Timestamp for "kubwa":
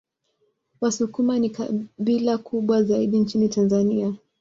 2.37-2.83